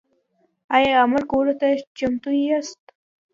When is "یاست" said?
2.47-2.81